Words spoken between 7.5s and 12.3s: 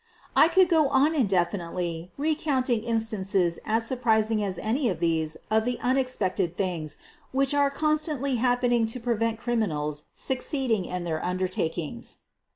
are constantly happening to prevent criminals succeeding in their undertakings.